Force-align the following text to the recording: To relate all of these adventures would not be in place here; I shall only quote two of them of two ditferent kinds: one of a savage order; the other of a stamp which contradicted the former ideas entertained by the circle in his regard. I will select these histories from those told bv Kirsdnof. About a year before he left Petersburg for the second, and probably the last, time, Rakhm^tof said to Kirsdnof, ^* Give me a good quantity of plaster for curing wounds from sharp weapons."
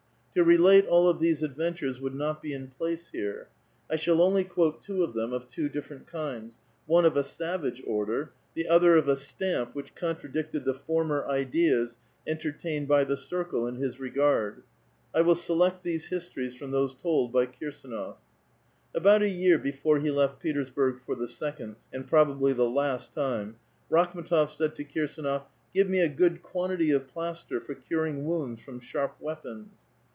To 0.33 0.45
relate 0.45 0.87
all 0.87 1.09
of 1.09 1.19
these 1.19 1.43
adventures 1.43 1.99
would 1.99 2.15
not 2.15 2.41
be 2.41 2.53
in 2.53 2.69
place 2.69 3.09
here; 3.09 3.49
I 3.89 3.97
shall 3.97 4.21
only 4.21 4.45
quote 4.45 4.81
two 4.81 5.03
of 5.03 5.11
them 5.13 5.33
of 5.33 5.45
two 5.45 5.67
ditferent 5.69 6.07
kinds: 6.07 6.57
one 6.85 7.03
of 7.03 7.17
a 7.17 7.21
savage 7.25 7.83
order; 7.85 8.31
the 8.55 8.65
other 8.69 8.95
of 8.95 9.09
a 9.09 9.17
stamp 9.17 9.75
which 9.75 9.93
contradicted 9.93 10.63
the 10.63 10.73
former 10.73 11.27
ideas 11.27 11.97
entertained 12.25 12.87
by 12.87 13.03
the 13.03 13.17
circle 13.17 13.67
in 13.67 13.75
his 13.75 13.99
regard. 13.99 14.63
I 15.13 15.19
will 15.19 15.35
select 15.35 15.83
these 15.83 16.07
histories 16.07 16.55
from 16.55 16.71
those 16.71 16.95
told 16.95 17.33
bv 17.33 17.51
Kirsdnof. 17.61 18.15
About 18.95 19.21
a 19.21 19.27
year 19.27 19.59
before 19.59 19.99
he 19.99 20.11
left 20.11 20.39
Petersburg 20.39 21.01
for 21.01 21.13
the 21.15 21.27
second, 21.27 21.75
and 21.91 22.07
probably 22.07 22.53
the 22.53 22.69
last, 22.69 23.13
time, 23.13 23.57
Rakhm^tof 23.91 24.47
said 24.47 24.75
to 24.75 24.85
Kirsdnof, 24.85 25.41
^* 25.41 25.43
Give 25.73 25.89
me 25.89 25.99
a 25.99 26.07
good 26.07 26.41
quantity 26.41 26.91
of 26.91 27.09
plaster 27.09 27.59
for 27.59 27.75
curing 27.75 28.23
wounds 28.23 28.63
from 28.63 28.79
sharp 28.79 29.17
weapons." 29.19 29.73